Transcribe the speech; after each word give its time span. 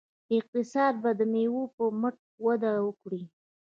اقتصاد 0.37 0.93
به 1.03 1.11
د 1.19 1.21
میوو 1.33 1.63
په 1.75 1.83
مټ 1.99 2.17
وده 2.45 2.71
وکړي. 2.87 3.21